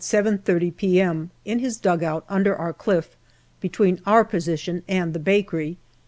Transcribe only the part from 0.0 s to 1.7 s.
30 p.m. in